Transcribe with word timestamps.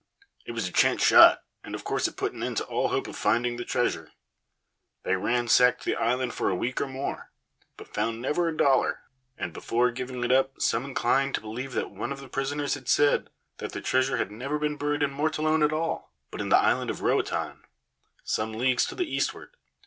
It 0.47 0.53
was 0.53 0.67
a 0.67 0.71
chance 0.71 1.05
shot, 1.05 1.43
and 1.63 1.75
of 1.75 1.83
course 1.83 2.07
it 2.07 2.17
put 2.17 2.33
an 2.33 2.41
end 2.41 2.57
to 2.57 2.65
all 2.65 2.87
hope 2.87 3.05
of 3.07 3.15
finding 3.15 3.57
the 3.57 3.63
treasure. 3.63 4.11
They 5.03 5.15
ransacked 5.15 5.83
the 5.85 5.95
island 5.95 6.33
for 6.33 6.49
a 6.49 6.55
week 6.55 6.81
or 6.81 6.87
more, 6.87 7.29
but 7.77 7.93
found 7.93 8.19
never 8.19 8.47
a 8.47 8.57
dollar; 8.57 9.01
and 9.37 9.53
before 9.53 9.91
giving 9.91 10.23
it 10.23 10.31
up 10.31 10.59
some 10.59 10.85
inclined 10.85 11.35
to 11.35 11.41
believe 11.41 11.75
what 11.75 11.91
one 11.91 12.11
of 12.11 12.19
the 12.19 12.27
prisoners 12.29 12.73
had 12.73 12.87
said, 12.89 13.29
that 13.59 13.73
the 13.73 13.79
treasure 13.81 14.17
had 14.17 14.31
never 14.31 14.57
been 14.57 14.75
buried 14.75 15.03
in 15.03 15.11
Mortallone 15.11 15.63
at 15.63 15.71
all, 15.71 16.11
but 16.31 16.41
in 16.41 16.49
the 16.49 16.57
island 16.57 16.89
of 16.89 17.03
Roatan, 17.03 17.61
some 18.23 18.53
leagues 18.53 18.87
to 18.87 18.95
the 18.95 19.05
eastward. 19.05 19.51